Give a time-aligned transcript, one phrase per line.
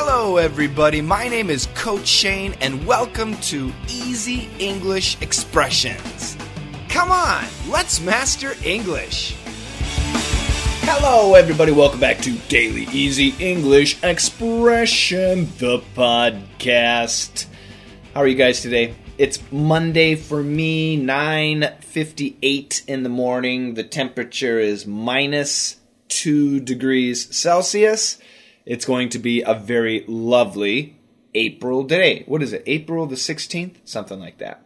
[0.00, 1.00] Hello, everybody.
[1.00, 6.36] My name is Coach Shane, and welcome to Easy English Expressions.
[6.88, 9.34] Come on, let's master English.
[10.82, 11.72] Hello, everybody.
[11.72, 17.46] Welcome back to Daily Easy English Expression, the podcast.
[18.14, 18.94] How are you guys today?
[19.18, 23.74] It's Monday for me, 9:58 in the morning.
[23.74, 28.18] The temperature is minus 2 degrees Celsius.
[28.68, 30.98] It's going to be a very lovely
[31.34, 32.24] April day.
[32.26, 32.62] What is it?
[32.66, 33.76] April the 16th?
[33.84, 34.62] Something like that.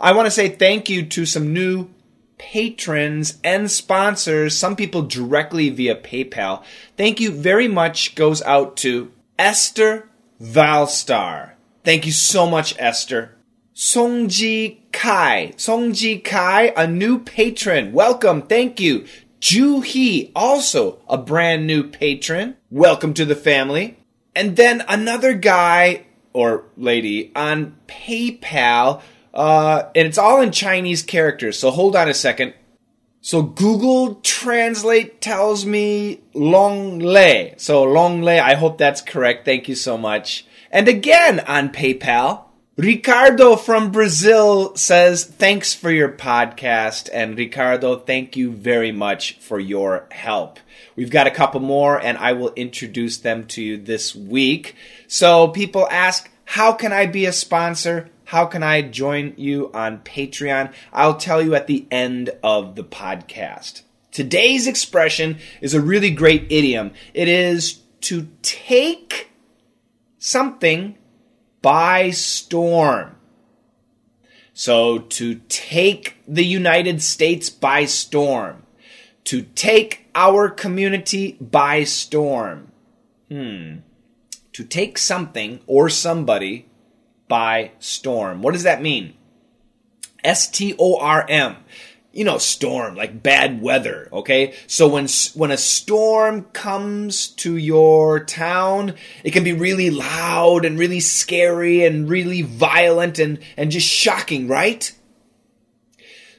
[0.00, 1.90] I want to say thank you to some new
[2.38, 6.64] patrons and sponsors, some people directly via PayPal.
[6.96, 10.08] Thank you very much goes out to Esther
[10.40, 11.52] Valstar.
[11.84, 13.36] Thank you so much, Esther.
[13.74, 15.52] Songji Kai.
[15.58, 17.92] Songji Kai, a new patron.
[17.92, 18.42] Welcome.
[18.42, 19.04] Thank you.
[19.44, 22.56] Ju also a brand new patron.
[22.70, 23.98] Welcome to the family.
[24.34, 29.02] And then another guy or lady on PayPal,
[29.34, 31.58] uh, and it's all in Chinese characters.
[31.58, 32.54] So hold on a second.
[33.20, 37.52] So Google Translate tells me Long Lei.
[37.58, 39.44] So Long Lei, I hope that's correct.
[39.44, 40.46] Thank you so much.
[40.70, 42.43] And again on PayPal,
[42.76, 47.08] Ricardo from Brazil says, Thanks for your podcast.
[47.12, 50.58] And Ricardo, thank you very much for your help.
[50.96, 54.74] We've got a couple more, and I will introduce them to you this week.
[55.06, 58.10] So people ask, How can I be a sponsor?
[58.24, 60.72] How can I join you on Patreon?
[60.92, 63.82] I'll tell you at the end of the podcast.
[64.10, 66.90] Today's expression is a really great idiom.
[67.12, 69.30] It is to take
[70.18, 70.98] something
[71.64, 73.16] by storm.
[74.52, 78.64] So, to take the United States by storm,
[79.24, 82.70] to take our community by storm.
[83.30, 83.76] Hmm.
[84.52, 86.68] To take something or somebody
[87.28, 88.42] by storm.
[88.42, 89.14] What does that mean?
[90.22, 91.56] S T O R M
[92.14, 94.54] you know, storm, like bad weather, okay?
[94.68, 98.94] So when, when a storm comes to your town,
[99.24, 104.46] it can be really loud and really scary and really violent and, and just shocking,
[104.46, 104.92] right?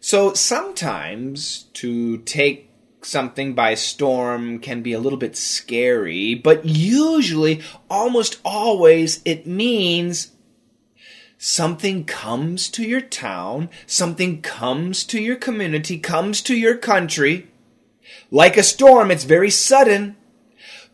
[0.00, 2.70] So sometimes to take
[3.02, 10.33] something by storm can be a little bit scary, but usually, almost always, it means
[11.38, 17.48] something comes to your town, something comes to your community, comes to your country.
[18.30, 20.16] Like a storm, it's very sudden,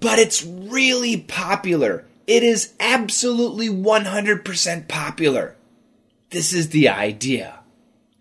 [0.00, 2.06] but it's really popular.
[2.26, 5.56] It is absolutely 100% popular.
[6.30, 7.60] This is the idea.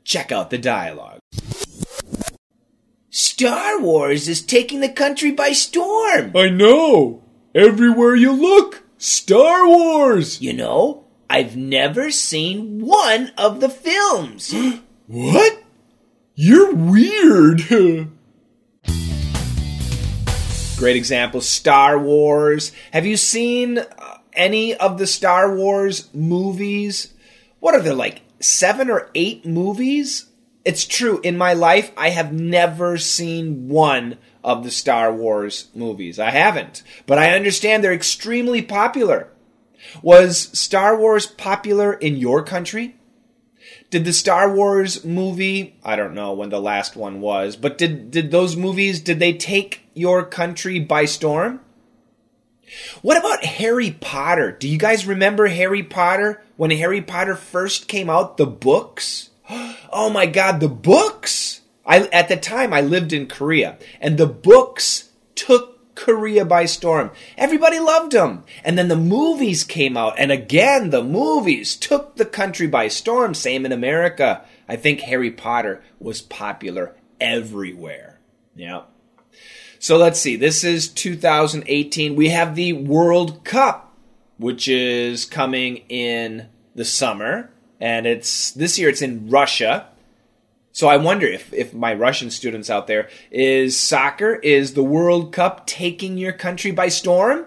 [0.03, 1.19] Check out the dialogue.
[3.09, 6.31] Star Wars is taking the country by storm.
[6.35, 7.23] I know.
[7.55, 10.41] Everywhere you look, Star Wars.
[10.41, 11.02] You know,
[11.33, 14.53] I've never seen one of the films.
[15.07, 15.63] what?
[16.35, 17.67] You're weird.
[20.77, 22.71] Great example Star Wars.
[22.91, 27.15] Have you seen uh, any of the Star Wars movies?
[27.59, 30.27] What are there, like seven or eight movies?
[30.63, 36.19] It's true, in my life, I have never seen one of the Star Wars movies.
[36.19, 36.83] I haven't.
[37.07, 39.32] But I understand they're extremely popular.
[40.01, 42.95] Was Star Wars popular in your country?
[43.89, 48.11] Did the Star Wars movie, I don't know when the last one was, but did
[48.11, 51.59] did those movies did they take your country by storm?
[53.01, 54.51] What about Harry Potter?
[54.51, 59.29] Do you guys remember Harry Potter when Harry Potter first came out, the books?
[59.95, 61.61] Oh my god, the books!
[61.85, 67.11] I at the time I lived in Korea and the books took Korea by storm.
[67.37, 68.43] Everybody loved them.
[68.63, 73.33] And then the movies came out, and again, the movies took the country by storm.
[73.33, 74.43] Same in America.
[74.67, 78.19] I think Harry Potter was popular everywhere.
[78.55, 78.83] Yeah.
[79.79, 80.35] So let's see.
[80.35, 82.15] This is 2018.
[82.15, 83.93] We have the World Cup,
[84.37, 87.51] which is coming in the summer.
[87.81, 89.89] And it's this year it's in Russia.
[90.73, 95.31] So I wonder if, if my Russian students out there is soccer is the World
[95.31, 97.45] Cup taking your country by storm?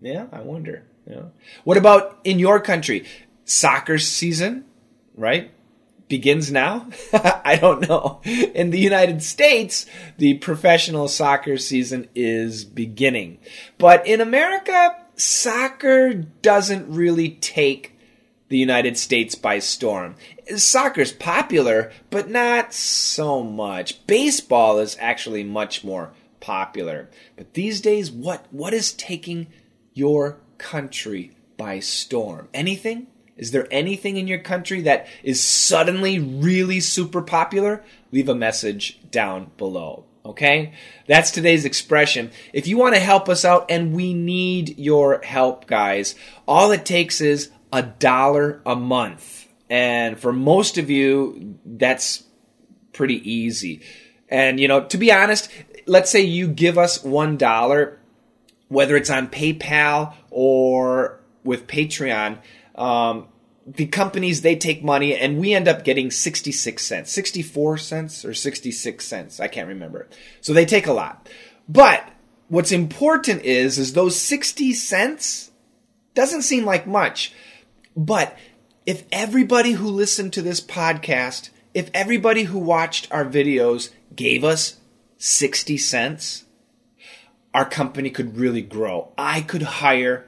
[0.00, 0.82] Yeah, I wonder.
[1.08, 1.26] Yeah.
[1.62, 3.06] What about in your country?
[3.44, 4.64] Soccer season,
[5.14, 5.52] right?
[6.08, 6.88] Begins now?
[7.12, 8.20] I don't know.
[8.24, 9.86] In the United States,
[10.18, 13.38] the professional soccer season is beginning.
[13.78, 17.95] But in America, soccer doesn't really take
[18.48, 20.14] the United States by storm.
[20.56, 24.06] Soccer's popular, but not so much.
[24.06, 27.08] Baseball is actually much more popular.
[27.36, 29.48] But these days, what what is taking
[29.94, 32.48] your country by storm?
[32.54, 33.08] Anything?
[33.36, 37.84] Is there anything in your country that is suddenly really super popular?
[38.10, 40.04] Leave a message down below.
[40.24, 40.72] Okay?
[41.06, 42.30] That's today's expression.
[42.52, 46.14] If you want to help us out, and we need your help, guys,
[46.48, 49.48] all it takes is a dollar a month.
[49.68, 52.22] And for most of you, that's
[52.92, 53.82] pretty easy.
[54.28, 55.50] And, you know, to be honest,
[55.86, 57.98] let's say you give us one dollar,
[58.68, 62.38] whether it's on PayPal or with Patreon,
[62.74, 63.28] um,
[63.66, 68.32] the companies they take money and we end up getting 66 cents 64 cents or
[68.32, 70.08] 66 cents i can't remember
[70.40, 71.28] so they take a lot
[71.68, 72.08] but
[72.46, 75.50] what's important is is those 60 cents
[76.14, 77.32] doesn't seem like much
[77.96, 78.36] but
[78.84, 84.76] if everybody who listened to this podcast if everybody who watched our videos gave us
[85.18, 86.44] 60 cents
[87.54, 90.26] our company could really grow i could hire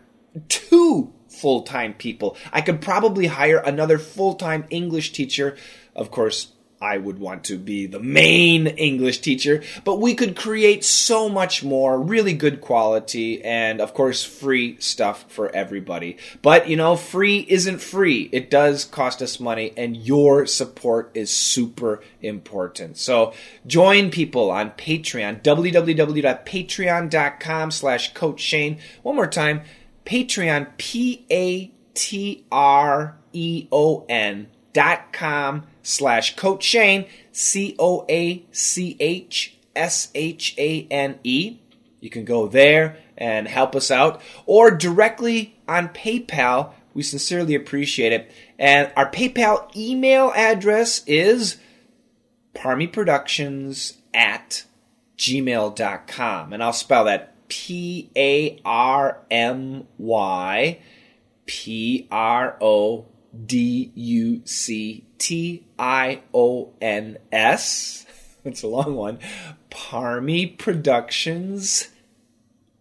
[0.48, 2.36] two full time people.
[2.52, 5.56] I could probably hire another full time English teacher.
[5.94, 10.84] Of course, I would want to be the main English teacher, but we could create
[10.84, 16.18] so much more really good quality and, of course, free stuff for everybody.
[16.40, 18.28] But, you know, free isn't free.
[18.32, 22.96] It does cost us money, and your support is super important.
[22.96, 23.32] So
[23.66, 28.78] join people on Patreon, www.patreon.com slash Coach Shane.
[29.02, 29.62] One more time,
[30.06, 34.46] Patreon, P A T R E O N
[34.78, 41.58] dot com slash Coach Shane, C O A C H S H A N E.
[41.98, 46.74] You can go there and help us out, or directly on PayPal.
[46.94, 48.30] We sincerely appreciate it.
[48.56, 51.56] And our PayPal email address is
[52.54, 54.62] parmyproductions at
[55.16, 56.52] gmail.com.
[56.52, 60.78] And I'll spell that P A R M Y
[61.46, 63.06] P R O
[63.46, 68.04] D U C T I O N S.
[68.44, 69.18] It's a long one.
[69.68, 71.88] Parmy Productions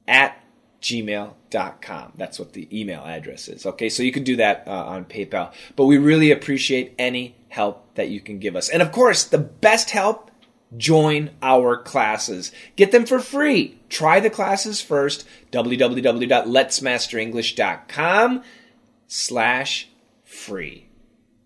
[0.08, 0.42] at
[0.82, 2.14] gmail.com.
[2.16, 3.66] That's what the email address is.
[3.66, 5.52] Okay, so you can do that uh, on PayPal.
[5.76, 8.70] But we really appreciate any help that you can give us.
[8.70, 10.32] And of course, the best help
[10.76, 12.52] join our classes.
[12.76, 13.80] Get them for free.
[13.90, 15.26] Try the classes first.
[15.52, 18.44] www.letsmasterenglish.com
[19.08, 19.90] slash
[20.38, 20.88] free.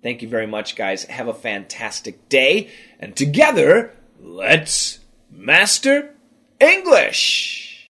[0.03, 1.05] Thank you very much, guys.
[1.05, 2.69] Have a fantastic day.
[2.99, 4.99] And together, let's
[5.29, 6.15] master
[6.59, 7.87] English.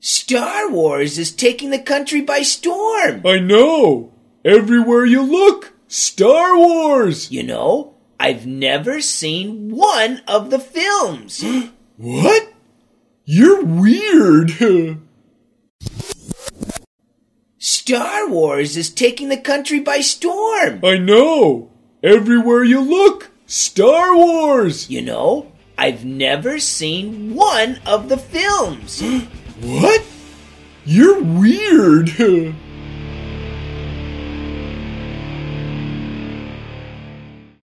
[0.00, 3.22] Star Wars is taking the country by storm.
[3.24, 4.12] I know.
[4.44, 7.30] Everywhere you look, Star Wars.
[7.30, 11.44] You know, I've never seen one of the films.
[11.96, 12.52] What?
[13.24, 14.50] You're weird.
[17.64, 20.84] Star Wars is taking the country by storm.
[20.84, 21.70] I know.
[22.02, 24.90] Everywhere you look, Star Wars.
[24.90, 29.02] You know, I've never seen one of the films.
[29.62, 30.04] What?
[30.84, 32.10] You're weird.